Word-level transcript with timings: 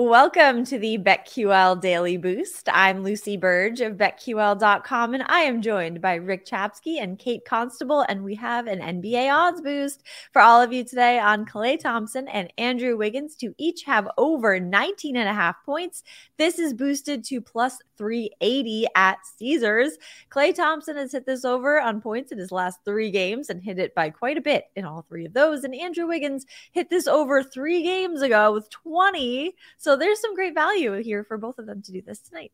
Welcome 0.00 0.64
to 0.66 0.78
the 0.78 0.96
BetQL 0.96 1.80
Daily 1.80 2.16
Boost. 2.18 2.68
I'm 2.72 3.02
Lucy 3.02 3.36
Burge 3.36 3.80
of 3.80 3.94
BetQL.com, 3.94 5.14
and 5.14 5.24
I 5.26 5.40
am 5.40 5.60
joined 5.60 6.00
by 6.00 6.14
Rick 6.14 6.46
Chapsky 6.46 7.02
and 7.02 7.18
Kate 7.18 7.44
Constable. 7.44 8.02
And 8.08 8.22
we 8.22 8.36
have 8.36 8.68
an 8.68 8.78
NBA 8.78 9.28
odds 9.34 9.60
boost 9.60 10.04
for 10.32 10.40
all 10.40 10.62
of 10.62 10.72
you 10.72 10.84
today 10.84 11.18
on 11.18 11.44
Klay 11.44 11.80
Thompson 11.80 12.28
and 12.28 12.52
Andrew 12.58 12.96
Wiggins 12.96 13.34
to 13.38 13.52
each 13.58 13.82
have 13.82 14.08
over 14.16 14.60
19 14.60 15.16
and 15.16 15.28
a 15.28 15.34
half 15.34 15.56
points. 15.66 16.04
This 16.36 16.60
is 16.60 16.74
boosted 16.74 17.24
to 17.24 17.40
plus 17.40 17.78
380 17.96 18.86
at 18.94 19.18
Caesars. 19.36 19.98
Klay 20.30 20.54
Thompson 20.54 20.96
has 20.96 21.10
hit 21.10 21.26
this 21.26 21.44
over 21.44 21.80
on 21.80 22.00
points 22.00 22.30
in 22.30 22.38
his 22.38 22.52
last 22.52 22.78
three 22.84 23.10
games 23.10 23.50
and 23.50 23.60
hit 23.60 23.80
it 23.80 23.96
by 23.96 24.10
quite 24.10 24.38
a 24.38 24.40
bit 24.40 24.66
in 24.76 24.84
all 24.84 25.04
three 25.08 25.26
of 25.26 25.34
those. 25.34 25.64
And 25.64 25.74
Andrew 25.74 26.06
Wiggins 26.06 26.46
hit 26.70 26.88
this 26.88 27.08
over 27.08 27.42
three 27.42 27.82
games 27.82 28.22
ago 28.22 28.52
with 28.52 28.70
20. 28.70 29.56
So 29.76 29.87
there's 29.96 30.20
some 30.20 30.34
great 30.34 30.54
value 30.54 30.92
here 31.02 31.24
for 31.24 31.38
both 31.38 31.58
of 31.58 31.66
them 31.66 31.82
to 31.82 31.92
do 31.92 32.02
this 32.02 32.20
tonight. 32.20 32.52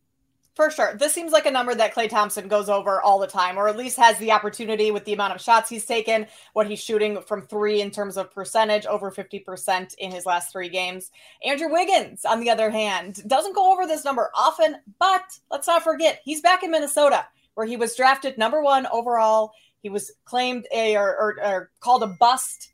For 0.54 0.70
sure. 0.70 0.94
This 0.94 1.12
seems 1.12 1.32
like 1.32 1.46
a 1.46 1.50
number 1.50 1.74
that 1.74 1.94
Klay 1.94 2.08
Thompson 2.08 2.46
goes 2.46 2.68
over 2.68 3.02
all 3.02 3.18
the 3.18 3.26
time, 3.26 3.58
or 3.58 3.66
at 3.66 3.76
least 3.76 3.96
has 3.96 4.16
the 4.18 4.30
opportunity 4.30 4.92
with 4.92 5.04
the 5.04 5.12
amount 5.12 5.34
of 5.34 5.41
shots 5.41 5.68
he's 5.68 5.84
taken, 5.84 6.28
what 6.52 6.68
he's 6.68 6.82
shooting 6.82 7.20
from 7.22 7.42
three 7.42 7.80
in 7.80 7.91
terms 7.91 8.16
of 8.16 8.30
percentage, 8.30 8.86
over 8.86 9.10
50% 9.10 9.94
in 9.96 10.12
his 10.12 10.26
last 10.26 10.52
three 10.52 10.68
games. 10.68 11.10
Andrew 11.44 11.72
Wiggins, 11.72 12.24
on 12.24 12.38
the 12.38 12.50
other 12.50 12.70
hand, 12.70 13.20
doesn't 13.26 13.56
go 13.56 13.72
over 13.72 13.84
this 13.84 14.04
number 14.04 14.30
often, 14.32 14.76
but 15.00 15.36
let's 15.50 15.66
not 15.66 15.82
forget, 15.82 16.20
he's 16.24 16.41
back 16.41 16.62
in 16.62 16.70
Minnesota, 16.70 17.26
where 17.54 17.66
he 17.66 17.76
was 17.76 17.96
drafted 17.96 18.38
number 18.38 18.62
one 18.62 18.86
overall. 18.92 19.52
He 19.82 19.91
was 19.91 20.12
claimed 20.24 20.69
a 20.72 20.96
or, 20.96 21.08
or, 21.16 21.44
or 21.44 21.70
called 21.80 22.04
a 22.04 22.14
bust 22.20 22.73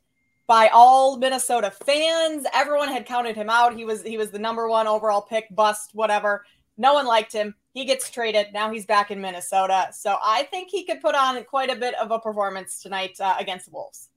by 0.51 0.67
all 0.73 1.15
Minnesota 1.15 1.71
fans. 1.71 2.45
Everyone 2.53 2.89
had 2.89 3.05
counted 3.05 3.37
him 3.37 3.49
out. 3.49 3.73
He 3.73 3.85
was 3.85 4.01
he 4.01 4.17
was 4.17 4.31
the 4.31 4.37
number 4.37 4.67
one 4.67 4.85
overall 4.85 5.21
pick, 5.21 5.45
bust, 5.49 5.91
whatever. 5.93 6.43
No 6.77 6.93
one 6.93 7.05
liked 7.05 7.31
him. 7.31 7.55
He 7.73 7.85
gets 7.85 8.11
traded. 8.11 8.47
Now 8.51 8.69
he's 8.69 8.85
back 8.85 9.11
in 9.11 9.21
Minnesota. 9.21 9.87
So 9.93 10.17
I 10.21 10.43
think 10.43 10.67
he 10.69 10.83
could 10.83 10.99
put 10.99 11.15
on 11.15 11.41
quite 11.45 11.69
a 11.69 11.77
bit 11.77 11.95
of 11.95 12.11
a 12.11 12.19
performance 12.19 12.81
tonight 12.83 13.15
uh, 13.21 13.37
against 13.39 13.67
the 13.67 13.71
Wolves. 13.71 14.09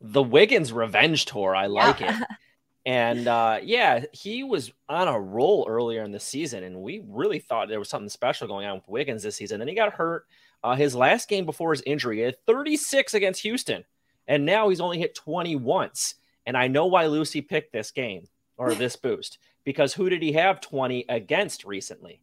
The 0.00 0.24
Wiggins 0.24 0.72
revenge 0.72 1.24
tour. 1.24 1.54
I 1.54 1.66
like 1.66 2.00
yeah. 2.00 2.20
it. 2.20 2.26
And 2.84 3.26
uh, 3.26 3.58
yeah, 3.64 4.04
he 4.12 4.44
was 4.44 4.70
on 4.88 5.08
a 5.08 5.18
roll 5.18 5.66
earlier 5.68 6.04
in 6.04 6.12
the 6.12 6.20
season, 6.20 6.62
and 6.62 6.82
we 6.82 7.02
really 7.04 7.40
thought 7.40 7.68
there 7.68 7.80
was 7.80 7.88
something 7.88 8.08
special 8.08 8.46
going 8.46 8.64
on 8.64 8.76
with 8.76 8.88
Wiggins 8.88 9.24
this 9.24 9.34
season. 9.34 9.58
Then 9.58 9.66
he 9.66 9.74
got 9.74 9.94
hurt. 9.94 10.24
Uh, 10.62 10.76
his 10.76 10.94
last 10.94 11.28
game 11.28 11.46
before 11.46 11.72
his 11.72 11.82
injury, 11.84 12.18
he 12.18 12.22
had 12.22 12.36
36 12.46 13.14
against 13.14 13.42
Houston, 13.42 13.84
and 14.28 14.44
now 14.44 14.68
he's 14.68 14.80
only 14.80 14.98
hit 14.98 15.14
20 15.14 15.56
once. 15.56 16.14
And 16.46 16.56
I 16.56 16.68
know 16.68 16.86
why 16.86 17.06
Lucy 17.06 17.40
picked 17.40 17.72
this 17.72 17.90
game 17.90 18.28
or 18.56 18.74
this 18.74 18.96
boost 18.96 19.38
because 19.64 19.94
who 19.94 20.08
did 20.08 20.22
he 20.22 20.32
have 20.32 20.60
20 20.60 21.04
against 21.08 21.64
recently? 21.64 22.20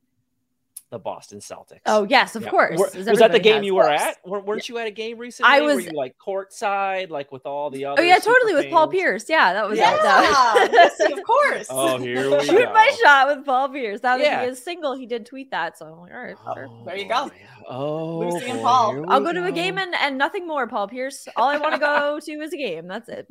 The 0.93 0.99
Boston 0.99 1.39
Celtics. 1.39 1.79
Oh 1.87 2.05
yes, 2.07 2.35
of 2.35 2.43
yeah. 2.43 2.49
course. 2.51 2.77
Were, 2.77 2.87
was 3.09 3.17
that 3.17 3.31
the 3.31 3.39
game 3.39 3.63
you 3.63 3.73
were 3.73 3.89
at? 3.89 4.17
Weren't 4.23 4.69
you 4.69 4.77
at 4.77 4.85
a 4.85 4.91
game 4.91 5.17
recently? 5.17 5.51
I 5.51 5.59
was. 5.59 5.77
Were 5.77 5.81
you 5.81 5.97
like 5.97 6.15
courtside, 6.23 7.09
like 7.09 7.31
with 7.31 7.47
all 7.47 7.71
the 7.71 7.85
oh, 7.85 7.93
other? 7.93 8.03
Oh 8.03 8.05
yeah, 8.05 8.19
totally 8.19 8.53
with 8.53 8.69
Paul 8.69 8.87
Pierce. 8.89 9.25
Yeah, 9.27 9.53
that 9.53 9.67
was 9.67 9.79
yeah, 9.79 9.95
that. 9.95 11.11
of 11.11 11.23
course. 11.23 11.65
Oh, 11.71 11.97
here 11.97 12.25
we 12.25 12.29
go. 12.29 12.43
Shoot 12.43 12.65
go. 12.65 12.73
my 12.73 12.95
shot 13.01 13.35
with 13.35 13.43
Paul 13.43 13.69
Pierce. 13.69 14.01
That 14.01 14.19
was 14.19 14.23
yeah. 14.23 14.45
his 14.45 14.63
single. 14.63 14.93
He 14.93 15.07
did 15.07 15.25
tweet 15.25 15.49
that, 15.49 15.79
so 15.79 15.87
I'm 15.87 15.99
like, 15.99 16.11
all 16.11 16.23
right, 16.23 16.35
oh, 16.45 16.53
sure. 16.53 16.69
there 16.85 16.97
you 16.97 17.09
go. 17.09 17.31
Oh, 17.67 17.75
oh 17.75 18.29
Lucy 18.29 18.49
and 18.51 18.61
Paul. 18.61 19.05
I'll 19.09 19.19
go, 19.19 19.27
go 19.27 19.33
to 19.33 19.45
a 19.45 19.51
game 19.51 19.77
and, 19.77 19.93
and 19.95 20.17
nothing 20.17 20.47
more, 20.47 20.67
Paul 20.67 20.87
Pierce. 20.87 21.27
All 21.35 21.49
I 21.49 21.57
want 21.57 21.73
to 21.73 21.79
go 21.79 22.19
to 22.23 22.31
is 22.31 22.53
a 22.53 22.57
game. 22.57 22.87
That's 22.87 23.09
it. 23.09 23.27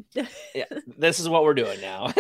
yeah, 0.55 0.65
this 0.99 1.21
is 1.21 1.29
what 1.29 1.45
we're 1.45 1.55
doing 1.55 1.81
now. 1.81 2.13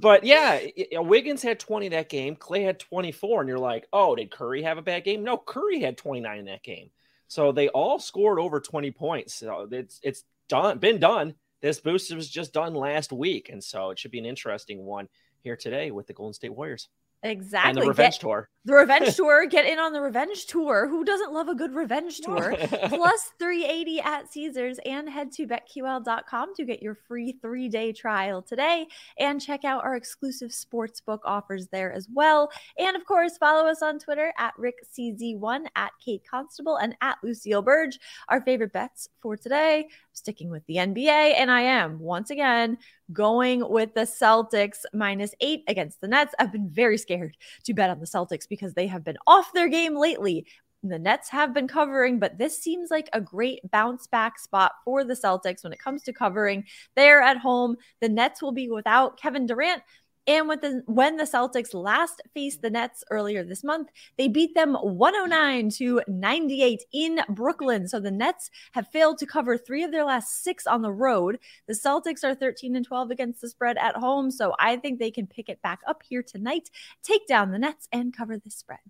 but 0.00 0.24
yeah, 0.24 0.60
Wiggins 0.94 1.42
had 1.42 1.58
20 1.58 1.88
that 1.90 2.08
game. 2.08 2.36
Klay 2.36 2.64
had 2.64 2.78
24, 2.78 3.40
and 3.40 3.48
you're 3.48 3.58
like, 3.58 3.86
oh, 3.92 3.97
Oh, 4.00 4.14
did 4.14 4.30
Curry 4.30 4.62
have 4.62 4.78
a 4.78 4.82
bad 4.82 5.02
game? 5.02 5.24
No, 5.24 5.36
Curry 5.36 5.80
had 5.80 5.96
29 5.96 6.38
in 6.38 6.44
that 6.44 6.62
game. 6.62 6.90
So 7.26 7.50
they 7.50 7.68
all 7.68 7.98
scored 7.98 8.38
over 8.38 8.60
20 8.60 8.92
points. 8.92 9.34
So 9.34 9.66
it's 9.72 9.98
it's 10.04 10.22
done, 10.48 10.78
been 10.78 11.00
done. 11.00 11.34
This 11.62 11.80
boost 11.80 12.14
was 12.14 12.30
just 12.30 12.52
done 12.52 12.76
last 12.76 13.10
week, 13.10 13.48
and 13.48 13.62
so 13.62 13.90
it 13.90 13.98
should 13.98 14.12
be 14.12 14.20
an 14.20 14.24
interesting 14.24 14.84
one 14.84 15.08
here 15.42 15.56
today 15.56 15.90
with 15.90 16.06
the 16.06 16.12
Golden 16.12 16.32
State 16.32 16.54
Warriors. 16.54 16.88
Exactly. 17.24 17.70
And 17.70 17.78
the 17.78 17.88
revenge 17.88 18.14
Get, 18.14 18.20
tour. 18.20 18.48
The 18.64 18.74
revenge 18.74 19.16
tour. 19.16 19.46
Get 19.46 19.66
in 19.66 19.80
on 19.80 19.92
the 19.92 20.00
revenge 20.00 20.46
tour. 20.46 20.86
Who 20.88 21.04
doesn't 21.04 21.32
love 21.32 21.48
a 21.48 21.54
good 21.54 21.74
revenge 21.74 22.20
tour? 22.20 22.54
Plus 22.88 23.30
380 23.40 24.00
at 24.00 24.32
Caesars 24.32 24.78
and 24.84 25.08
head 25.08 25.32
to 25.32 25.46
betql.com 25.46 26.54
to 26.54 26.64
get 26.64 26.80
your 26.80 26.94
free 26.94 27.36
three 27.42 27.68
day 27.68 27.92
trial 27.92 28.40
today 28.40 28.86
and 29.18 29.40
check 29.40 29.64
out 29.64 29.84
our 29.84 29.96
exclusive 29.96 30.52
sports 30.52 31.00
book 31.00 31.22
offers 31.24 31.66
there 31.68 31.92
as 31.92 32.08
well. 32.12 32.50
And 32.78 32.96
of 32.96 33.04
course, 33.04 33.36
follow 33.36 33.66
us 33.68 33.82
on 33.82 33.98
Twitter 33.98 34.32
at 34.38 34.54
RickCZ1, 34.56 35.66
at 35.74 35.90
Kate 36.04 36.22
Constable, 36.30 36.76
and 36.76 36.94
at 37.00 37.18
Lucille 37.24 37.62
Burge. 37.62 37.98
Our 38.28 38.42
favorite 38.42 38.72
bets 38.72 39.08
for 39.20 39.36
today, 39.36 39.88
sticking 40.12 40.50
with 40.50 40.64
the 40.66 40.76
NBA. 40.76 41.34
And 41.36 41.50
I 41.50 41.62
am 41.62 41.98
once 41.98 42.30
again 42.30 42.78
going 43.12 43.68
with 43.68 43.94
the 43.94 44.02
Celtics 44.02 44.84
minus 44.92 45.34
eight 45.40 45.64
against 45.68 46.00
the 46.00 46.08
Nets. 46.08 46.34
I've 46.38 46.52
been 46.52 46.68
very 46.68 46.98
scared 46.98 47.36
to 47.64 47.74
bet 47.74 47.90
on 47.90 48.00
the 48.00 48.06
Celtics 48.06 48.48
because 48.48 48.74
they 48.74 48.86
have 48.86 49.04
been 49.04 49.18
off 49.26 49.52
their 49.52 49.68
game 49.68 49.96
lately. 49.96 50.46
The 50.84 50.98
Nets 50.98 51.28
have 51.30 51.52
been 51.52 51.66
covering, 51.66 52.20
but 52.20 52.38
this 52.38 52.62
seems 52.62 52.90
like 52.90 53.08
a 53.12 53.20
great 53.20 53.68
bounce 53.70 54.06
back 54.06 54.38
spot 54.38 54.72
for 54.84 55.02
the 55.02 55.14
Celtics 55.14 55.64
when 55.64 55.72
it 55.72 55.80
comes 55.80 56.02
to 56.04 56.12
covering. 56.12 56.64
They're 56.94 57.20
at 57.20 57.36
home. 57.38 57.76
The 58.00 58.08
Nets 58.08 58.40
will 58.40 58.52
be 58.52 58.68
without 58.68 59.18
Kevin 59.18 59.46
Durant. 59.46 59.82
And 60.28 60.46
with 60.46 60.60
the, 60.60 60.82
when 60.84 61.16
the 61.16 61.24
Celtics 61.24 61.72
last 61.72 62.20
faced 62.34 62.60
the 62.60 62.68
Nets 62.68 63.02
earlier 63.10 63.42
this 63.42 63.64
month, 63.64 63.88
they 64.18 64.28
beat 64.28 64.54
them 64.54 64.74
109 64.74 65.70
to 65.70 66.02
98 66.06 66.82
in 66.92 67.20
Brooklyn. 67.30 67.88
So 67.88 67.98
the 67.98 68.10
Nets 68.10 68.50
have 68.72 68.88
failed 68.88 69.16
to 69.18 69.26
cover 69.26 69.56
three 69.56 69.82
of 69.82 69.90
their 69.90 70.04
last 70.04 70.44
six 70.44 70.66
on 70.66 70.82
the 70.82 70.92
road. 70.92 71.38
The 71.66 71.72
Celtics 71.72 72.24
are 72.24 72.34
13 72.34 72.76
and 72.76 72.84
12 72.84 73.10
against 73.10 73.40
the 73.40 73.48
spread 73.48 73.78
at 73.78 73.96
home. 73.96 74.30
So 74.30 74.54
I 74.58 74.76
think 74.76 74.98
they 74.98 75.10
can 75.10 75.26
pick 75.26 75.48
it 75.48 75.62
back 75.62 75.80
up 75.86 76.02
here 76.06 76.22
tonight, 76.22 76.68
take 77.02 77.26
down 77.26 77.50
the 77.50 77.58
Nets, 77.58 77.88
and 77.90 78.14
cover 78.14 78.36
the 78.36 78.50
spread. 78.50 78.80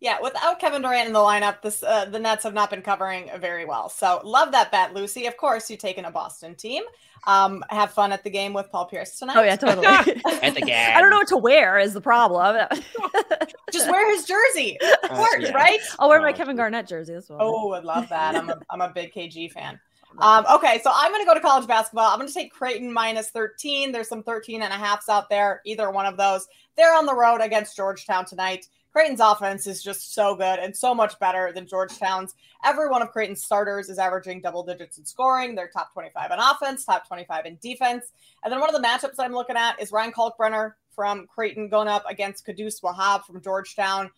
Yeah, 0.00 0.18
without 0.22 0.58
Kevin 0.60 0.82
Durant 0.82 1.06
in 1.06 1.12
the 1.14 1.20
lineup, 1.20 1.62
this 1.62 1.82
uh, 1.82 2.04
the 2.04 2.18
Nets 2.18 2.44
have 2.44 2.52
not 2.52 2.68
been 2.68 2.82
covering 2.82 3.30
very 3.38 3.64
well. 3.64 3.88
So 3.88 4.20
love 4.24 4.52
that 4.52 4.70
bet, 4.70 4.92
Lucy. 4.92 5.26
Of 5.26 5.36
course, 5.36 5.70
you've 5.70 5.80
taken 5.80 6.04
a 6.04 6.10
Boston 6.10 6.54
team. 6.54 6.82
Um, 7.26 7.64
have 7.70 7.90
fun 7.90 8.12
at 8.12 8.22
the 8.22 8.30
game 8.30 8.52
with 8.52 8.70
Paul 8.70 8.86
Pierce 8.86 9.18
tonight. 9.18 9.36
Oh 9.36 9.42
yeah, 9.42 9.56
totally. 9.56 9.86
at 10.42 10.54
the 10.54 10.60
game. 10.60 10.92
I 10.94 11.00
don't 11.00 11.10
know 11.10 11.16
what 11.16 11.28
to 11.28 11.38
wear 11.38 11.78
is 11.78 11.94
the 11.94 12.00
problem. 12.00 12.56
Just 13.72 13.90
wear 13.90 14.14
his 14.14 14.26
jersey, 14.26 14.78
of 15.02 15.10
course, 15.10 15.34
uh, 15.36 15.48
yeah. 15.48 15.52
right? 15.52 15.80
I'll 15.98 16.08
wear 16.08 16.20
my 16.20 16.30
oh, 16.30 16.34
Kevin 16.34 16.56
Garnett 16.56 16.86
jersey. 16.86 17.14
as 17.14 17.28
well. 17.28 17.38
Oh, 17.40 17.72
I 17.72 17.80
love 17.80 18.08
that. 18.10 18.36
I'm 18.36 18.50
a, 18.50 18.60
I'm 18.70 18.80
a 18.80 18.90
big 18.90 19.12
KG 19.12 19.50
fan. 19.50 19.80
Um, 20.18 20.46
okay, 20.54 20.80
so 20.82 20.90
I'm 20.94 21.10
going 21.10 21.22
to 21.22 21.26
go 21.26 21.34
to 21.34 21.40
college 21.40 21.66
basketball. 21.66 22.10
I'm 22.10 22.18
going 22.18 22.28
to 22.28 22.34
take 22.34 22.52
Creighton 22.52 22.92
minus 22.92 23.30
13. 23.30 23.92
There's 23.92 24.08
some 24.08 24.22
13 24.22 24.62
and 24.62 24.72
a 24.72 24.76
halfs 24.76 25.08
out 25.08 25.28
there, 25.28 25.60
either 25.66 25.90
one 25.90 26.06
of 26.06 26.16
those. 26.16 26.46
They're 26.76 26.94
on 26.94 27.06
the 27.06 27.14
road 27.14 27.40
against 27.40 27.76
Georgetown 27.76 28.24
tonight. 28.24 28.66
Creighton's 28.96 29.20
offense 29.20 29.66
is 29.66 29.82
just 29.82 30.14
so 30.14 30.34
good 30.34 30.58
and 30.58 30.74
so 30.74 30.94
much 30.94 31.18
better 31.18 31.52
than 31.52 31.66
Georgetown's. 31.66 32.34
Every 32.64 32.88
one 32.88 33.02
of 33.02 33.10
Creighton's 33.10 33.44
starters 33.44 33.90
is 33.90 33.98
averaging 33.98 34.40
double 34.40 34.62
digits 34.62 34.96
in 34.96 35.04
scoring. 35.04 35.54
They're 35.54 35.68
top 35.68 35.92
25 35.92 36.30
in 36.30 36.38
offense, 36.38 36.86
top 36.86 37.06
25 37.06 37.44
in 37.44 37.58
defense. 37.60 38.06
And 38.42 38.50
then 38.50 38.58
one 38.58 38.74
of 38.74 38.80
the 38.80 38.88
matchups 38.88 39.16
I'm 39.18 39.34
looking 39.34 39.54
at 39.58 39.78
is 39.82 39.92
Ryan 39.92 40.12
Kalkbrenner 40.12 40.72
from 40.94 41.26
Creighton 41.26 41.68
going 41.68 41.88
up 41.88 42.04
against 42.08 42.46
Qudus 42.46 42.80
Wahab 42.80 43.24
from 43.24 43.42
Georgetown. 43.42 44.10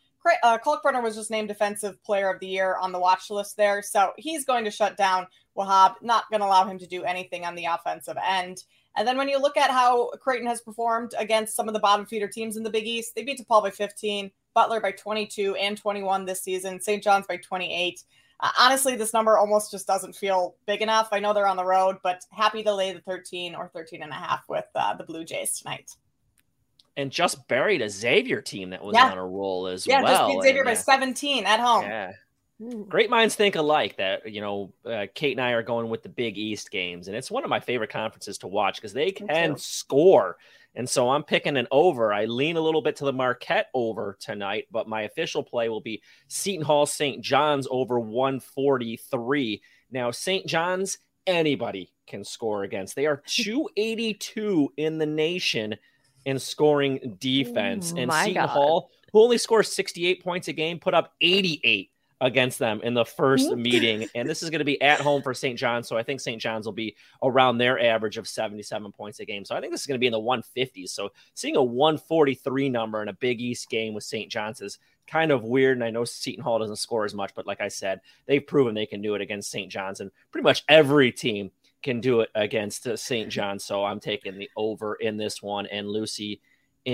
Uh, 0.45 0.59
Kalkbrenner 0.65 1.03
was 1.03 1.17
just 1.17 1.33
named 1.33 1.49
Defensive 1.49 2.01
Player 2.05 2.33
of 2.33 2.39
the 2.39 2.47
Year 2.47 2.77
on 2.77 2.93
the 2.93 3.01
watch 3.01 3.31
list 3.31 3.57
there. 3.57 3.83
So 3.83 4.13
he's 4.17 4.45
going 4.45 4.65
to 4.65 4.71
shut 4.71 4.97
down 4.97 5.27
Wahab, 5.57 5.97
not 6.03 6.31
going 6.31 6.41
to 6.41 6.47
allow 6.47 6.65
him 6.69 6.79
to 6.79 6.87
do 6.87 7.03
anything 7.03 7.45
on 7.45 7.57
the 7.57 7.65
offensive 7.65 8.17
end. 8.25 8.63
And 8.97 9.09
then 9.09 9.19
when 9.19 9.29
you 9.29 9.41
look 9.41 9.57
at 9.57 9.73
how 9.73 10.11
Creighton 10.21 10.47
has 10.47 10.61
performed 10.61 11.15
against 11.19 11.57
some 11.57 11.67
of 11.67 11.75
the 11.75 11.81
bottom 11.81 12.07
feeder 12.07 12.29
teams 12.29 12.57
in 12.57 12.63
the 12.63 12.71
Big 12.71 12.87
East, 12.87 13.17
they 13.17 13.25
beat 13.25 13.41
DePaul 13.41 13.65
by 13.65 13.71
15. 13.71 14.31
Butler 14.59 14.81
by 14.81 14.91
22 14.91 15.55
and 15.55 15.79
21 15.79 16.25
this 16.25 16.43
season, 16.43 16.81
St. 16.81 17.01
John's 17.01 17.29
by 17.29 17.37
28. 17.37 18.03
Uh, 18.41 18.49
honestly, 18.59 18.97
this 18.97 19.13
number 19.13 19.39
almost 19.39 19.71
just 19.71 19.87
doesn't 19.87 20.17
feel 20.17 20.57
big 20.67 20.83
enough. 20.83 21.11
I 21.13 21.21
know 21.21 21.33
they're 21.33 21.47
on 21.47 21.57
the 21.57 21.65
road, 21.65 21.99
but 22.03 22.25
happy 22.33 22.65
to 22.65 22.75
lay 22.75 22.93
the 22.93 23.01
13 23.01 23.55
or 23.55 23.69
13 23.69 24.03
and 24.03 24.11
a 24.11 24.17
half 24.17 24.49
with 24.49 24.65
uh, 24.75 24.95
the 24.97 25.05
Blue 25.05 25.25
Jays 25.25 25.61
tonight. 25.61 25.95
and 26.97 27.13
just 27.13 27.47
buried 27.47 27.81
a 27.83 27.89
Xavier 27.89 28.41
team 28.41 28.71
that 28.71 28.83
was 28.83 28.97
Yeah. 28.97 29.13
on 29.13 29.19
a 29.19 29.25
roll 29.25 29.69
as 29.69 29.87
Yeah, 29.87 30.03
well. 30.03 30.11
Yeah, 30.13 30.19
just 30.19 30.29
beat 30.29 30.43
Xavier 30.49 30.63
and, 30.63 30.67
by 30.67 30.73
uh, 30.73 30.75
17 30.75 31.47
at 31.47 31.61
home. 31.61 31.85
yeah. 31.85 32.13
Great 32.89 33.09
minds 33.11 33.37
think 33.37 33.55
alike. 33.55 33.97
That 33.99 34.29
you 34.29 34.41
know, 34.41 34.73
uh, 34.85 35.07
Kate 35.15 35.37
and 35.39 35.41
I 35.41 35.53
are 35.53 35.63
going 35.63 35.89
with 35.89 36.03
the 36.03 36.09
Big 36.09 36.37
East 36.37 36.73
games, 36.73 37.07
and 37.07 37.17
it's 37.17 37.31
one 37.31 37.45
of 37.45 37.51
my 37.51 37.61
favorite 37.61 37.91
conferences 37.93 38.39
to 38.39 38.49
watch 38.49 38.75
because 38.79 38.93
they 38.93 39.13
can 39.13 39.57
score. 39.57 40.37
And 40.75 40.89
so 40.89 41.11
I'm 41.11 41.25
picking 41.25 41.57
an 41.57 41.67
over. 41.71 42.13
I 42.13 42.27
lean 42.27 42.57
a 42.57 42.61
little 42.61 42.83
bit 42.83 42.97
to 42.97 43.05
the 43.05 43.13
Marquette 43.13 43.69
over 43.75 44.17
tonight, 44.21 44.67
but 44.71 44.89
my 44.89 45.03
official 45.03 45.43
play 45.43 45.69
will 45.69 45.81
be 45.81 46.03
Seton 46.29 46.65
Hall 46.65 46.87
St. 46.87 47.23
John's 47.23 47.67
over 47.71 47.99
143. 47.99 49.63
Now, 49.91 50.11
St. 50.11 50.47
John's, 50.47 50.99
anybody 51.27 51.93
can 52.07 52.25
score 52.25 52.63
against. 52.65 52.95
They 52.95 53.07
are 53.07 53.23
282 53.27 54.73
in 54.77 54.99
the 54.99 55.07
nation 55.07 55.77
in 56.25 56.39
scoring 56.39 57.17
defense. 57.19 57.93
And 57.97 58.13
Seton 58.13 58.35
God. 58.35 58.49
Hall, 58.49 58.91
who 59.13 59.23
only 59.23 59.39
scores 59.39 59.73
68 59.73 60.23
points 60.23 60.49
a 60.49 60.53
game, 60.53 60.79
put 60.79 60.95
up 60.95 61.15
88 61.21 61.91
against 62.21 62.59
them 62.59 62.81
in 62.83 62.95
the 62.95 63.05
first 63.05 63.55
meeting. 63.55 64.09
And 64.15 64.29
this 64.29 64.43
is 64.43 64.51
going 64.51 64.59
to 64.59 64.65
be 64.65 64.81
at 64.83 65.01
home 65.01 65.23
for 65.23 65.35
St. 65.35 65.59
John's. 65.59 65.87
So 65.87 65.97
I 65.97 66.03
think 66.03 66.21
St. 66.21 66.41
John's 66.41 66.67
will 66.67 66.73
be 66.73 66.97
around 67.23 67.59
their 67.59 67.81
average 67.81 68.17
of 68.17 68.27
77 68.27 68.93
points 68.93 69.21
a 69.21 69.25
game. 69.25 69.45
So 69.45 69.55
I 69.55 69.61
think 69.61 69.73
this 69.73 69.83
is 69.83 69.87
going 69.87 69.97
to 69.97 70.01
be 70.01 70.07
in 70.07 70.13
the 70.13 70.21
150s. 70.21 70.91
So 70.91 71.11
seeing 71.35 71.57
a 71.57 71.63
143 71.63 72.69
number 72.69 73.03
in 73.03 73.09
a 73.09 73.13
Big 73.13 73.41
East 73.41 73.71
game 73.71 73.95
with 73.95 74.05
St. 74.05 74.31
John's 74.31 74.61
is 74.61 74.79
kind 75.07 75.31
of 75.31 75.45
weird. 75.45 75.77
And 75.77 75.85
I 75.85 75.91
know 75.91 76.05
Seton 76.05 76.43
Hall 76.43 76.59
doesn't 76.59 76.77
score 76.77 77.05
as 77.05 77.15
much, 77.15 77.35
but 77.35 77.47
like 77.47 77.61
I 77.61 77.69
said, 77.69 78.01
they've 78.27 78.45
proven 78.45 78.75
they 78.75 78.87
can 78.87 79.01
do 79.01 79.15
it 79.15 79.21
against 79.21 79.51
St. 79.51 79.71
John's. 79.71 80.01
And 80.01 80.11
pretty 80.33 80.45
much 80.45 80.65
every 80.69 81.13
team 81.13 81.53
can 81.83 82.01
do 82.01 82.21
it 82.21 82.31
against 82.35 82.87
uh, 82.87 82.97
St. 82.97 83.31
John's. 83.31 83.65
So 83.65 83.85
I'm 83.85 84.01
taking 84.01 84.39
the 84.39 84.51
over 84.57 84.95
in 84.97 85.17
this 85.17 85.41
one. 85.41 85.67
And 85.67 85.89
Lucy, 85.89 86.41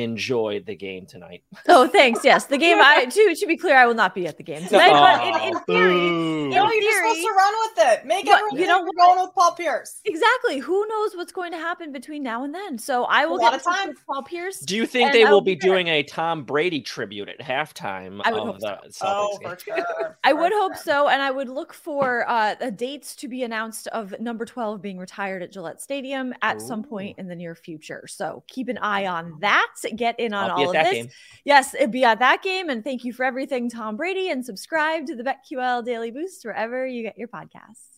enjoy 0.02 0.60
the 0.66 0.74
game 0.74 1.06
tonight. 1.06 1.42
Oh, 1.68 1.88
thanks. 1.88 2.22
Yes, 2.24 2.44
the 2.46 2.58
game. 2.58 2.78
I 2.80 3.04
to 3.10 3.34
to 3.36 3.46
be 3.46 3.56
clear, 3.56 3.76
I 3.76 3.86
will 3.86 3.94
not 3.94 4.14
be 4.14 4.26
at 4.26 4.36
the 4.36 4.42
game 4.42 4.66
tonight. 4.66 4.90
but 4.90 5.42
in, 5.46 5.48
in 5.54 5.60
theory, 5.64 5.94
Boo. 5.94 6.48
You 6.50 6.54
know, 6.54 6.66
In 6.68 6.72
you're 6.74 6.82
just 6.82 6.96
supposed 6.98 7.14
theory- 7.16 7.24
to 7.24 7.32
run 7.36 7.54
with 7.62 7.84
it. 8.00 8.06
Make 8.06 8.24
But 8.26 8.32
everyone 8.34 8.54
you 8.56 8.60
you 8.62 8.66
know 8.66 8.78
know 8.78 8.84
you're 8.84 9.06
going 9.06 9.20
with 9.26 9.34
Paul 9.34 9.52
Pierce. 9.54 10.00
exactly. 10.04 10.58
Who 10.58 10.86
knows 10.86 11.16
what's 11.16 11.32
going 11.32 11.52
to 11.52 11.58
happen 11.58 11.90
between 11.92 12.22
now 12.22 12.44
and 12.44 12.54
then? 12.54 12.78
So 12.78 13.04
I 13.04 13.24
will 13.26 13.38
lot 13.38 13.52
get 13.52 13.60
of 13.60 13.64
time. 13.64 13.88
with 13.88 14.06
Paul 14.06 14.22
Pierce. 14.24 14.60
Do 14.60 14.76
you 14.76 14.86
think 14.86 15.12
they 15.12 15.24
will 15.24 15.32
will 15.34 15.40
be 15.40 15.54
be 15.54 15.60
there. 15.60 15.70
doing 15.70 15.88
a 15.88 16.02
Tom 16.02 16.44
Brady 16.44 16.80
tribute 16.80 17.28
at 17.28 17.40
halftime 17.40 18.20
I 18.24 18.32
would 18.32 18.40
of 18.42 18.46
hope 18.46 18.58
the 18.60 18.66
Celtics 18.66 18.98
Oh, 19.02 19.38
game? 19.40 19.50
for 19.50 19.58
sure. 19.64 20.18
I 20.22 20.32
would 20.32 20.52
hope 20.52 20.76
so, 20.76 21.08
and 21.08 21.22
I 21.22 21.30
would 21.30 21.48
look 21.48 21.72
for 21.72 22.28
uh, 22.28 22.54
the 22.56 22.70
dates 22.70 23.16
to 23.16 23.28
be 23.28 23.42
announced 23.42 23.86
of 23.88 24.14
number 24.20 24.44
twelve 24.44 24.82
being 24.82 24.98
retired 24.98 25.42
at 25.42 25.50
Gillette 25.52 25.80
Stadium 25.80 26.34
at 26.42 26.60
some 26.60 26.82
point 26.84 27.18
in 27.18 27.26
the 27.28 27.34
near 27.36 27.54
future. 27.54 28.04
So 28.06 28.42
keep 28.48 28.68
an 28.68 28.78
eye 28.78 29.06
on 29.06 29.38
that. 29.40 29.66
Get 29.94 30.18
in 30.18 30.34
on 30.34 30.50
all 30.50 30.68
of 30.68 30.72
this. 30.72 30.90
game. 30.90 31.08
Yes, 31.44 31.74
it'd 31.74 31.90
be 31.90 32.04
at 32.04 32.18
that 32.20 32.42
game. 32.42 32.68
And 32.68 32.82
thank 32.82 33.04
you 33.04 33.12
for 33.12 33.24
everything, 33.24 33.68
Tom 33.68 33.96
Brady. 33.96 34.30
And 34.30 34.44
subscribe 34.44 35.06
to 35.06 35.14
the 35.16 35.22
BetQL 35.24 35.84
Daily 35.84 36.10
Boost 36.10 36.44
wherever 36.44 36.86
you 36.86 37.02
get 37.02 37.18
your 37.18 37.28
podcasts. 37.28 37.94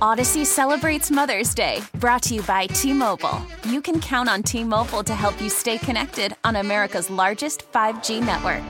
Audacy 0.00 0.46
celebrates 0.46 1.10
Mother's 1.10 1.54
Day, 1.54 1.82
brought 1.96 2.22
to 2.24 2.36
you 2.36 2.42
by 2.42 2.66
T 2.66 2.92
Mobile. 2.92 3.42
You 3.64 3.82
can 3.82 4.00
count 4.00 4.28
on 4.30 4.42
T 4.42 4.64
Mobile 4.64 5.02
to 5.04 5.14
help 5.14 5.40
you 5.40 5.50
stay 5.50 5.76
connected 5.76 6.34
on 6.42 6.56
America's 6.56 7.10
largest 7.10 7.70
5G 7.70 8.24
network. 8.24 8.64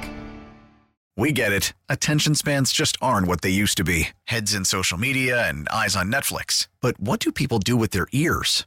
We 1.17 1.33
get 1.33 1.53
it. 1.53 1.73
Attention 1.89 2.35
spans 2.35 2.73
just 2.73 2.97
aren't 3.03 3.29
what 3.29 3.43
they 3.43 3.51
used 3.51 3.77
to 3.77 3.85
be 3.85 4.09
heads 4.25 4.55
in 4.55 4.65
social 4.65 4.99
media 4.99 5.47
and 5.49 5.69
eyes 5.69 5.95
on 5.95 6.11
Netflix. 6.11 6.67
But 6.81 6.99
what 6.99 7.21
do 7.21 7.31
people 7.31 7.59
do 7.59 7.77
with 7.77 7.91
their 7.91 8.09
ears? 8.13 8.67